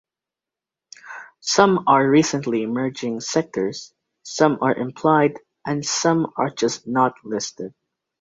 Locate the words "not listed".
6.87-7.75